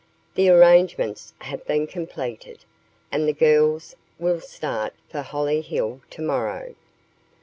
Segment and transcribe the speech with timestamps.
[0.33, 2.65] The arrangements have been completed,
[3.11, 6.73] and the girls will start for Hollyhill tomorrow."